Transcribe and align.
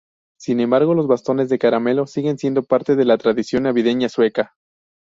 Sin 0.39 0.59
embargo 0.61 0.95
los 0.95 1.05
bastones 1.05 1.47
de 1.49 1.59
caramelo 1.59 2.07
siguen 2.07 2.39
siendo 2.39 2.63
parte 2.63 2.95
de 2.95 3.05
la 3.05 3.19
tradición 3.19 3.61
navideña 3.61 4.09
sueca. 4.09 4.55